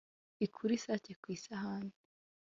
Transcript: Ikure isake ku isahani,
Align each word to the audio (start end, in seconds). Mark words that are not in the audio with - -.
Ikure 0.45 0.73
isake 0.77 1.11
ku 1.21 1.27
isahani, 1.35 1.93